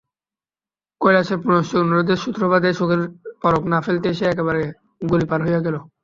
কৈলাসের 1.01 1.39
পুনশ্চ 1.43 1.71
অনুরোধের 1.81 2.21
সূত্রপাতেই 2.23 2.77
চোখের 2.79 3.01
পলক 3.41 3.63
না 3.71 3.77
ফেলিতেই 3.85 4.15
সে 4.15 4.25
একেবারে 4.29 4.61
গলি 5.09 5.25
পার 5.29 5.39
হইয়া 5.45 5.61
গেল। 5.65 5.75